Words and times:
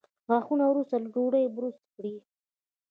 غاښونه 0.27 0.63
وروسته 0.67 0.95
له 1.03 1.07
ډوډۍ 1.13 1.45
برس 1.55 1.77
کړئ 1.95 2.15